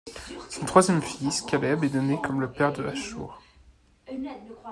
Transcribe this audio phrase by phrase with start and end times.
[0.49, 3.39] Son troisième fils Caleb est donné comme le père de Asshour.